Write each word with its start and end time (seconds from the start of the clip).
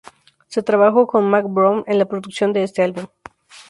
Se 0.47 0.63
trabajo 0.63 1.05
con 1.05 1.29
Mack 1.29 1.45
Brown, 1.47 1.83
en 1.85 1.99
la 1.99 2.05
producción 2.07 2.51
de 2.53 2.63
este 2.63 2.81
álbum. 2.81 3.05